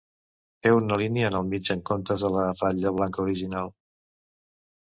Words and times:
Té 0.67 0.71
una 0.77 0.97
línia 1.01 1.27
en 1.33 1.37
el 1.41 1.45
mig 1.51 1.71
en 1.75 1.83
comptes 1.91 2.23
de 2.27 2.31
la 2.37 2.47
ratlla 2.57 2.95
blanca 2.97 3.23
original. 3.29 3.71